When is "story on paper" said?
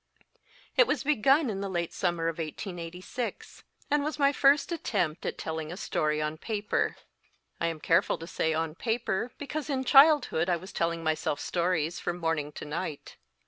5.77-6.97